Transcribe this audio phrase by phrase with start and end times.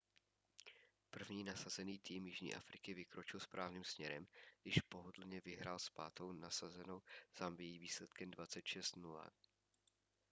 [1.09, 4.27] první nasazený tým jižní afriky vykročil správným směrem
[4.63, 7.01] když pohodlně vyhrál s pátou nasazenou
[7.37, 9.25] zambií výsledkem 26-00